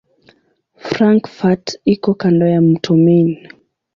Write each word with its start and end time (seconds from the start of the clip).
Frankfurt 0.91 1.65
iko 1.93 2.11
kando 2.21 2.45
la 2.53 2.59
mto 2.67 2.91
Main. 3.03 3.31